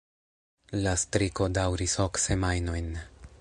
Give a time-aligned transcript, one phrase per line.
[0.85, 2.91] La striko daŭris ok semajnojn.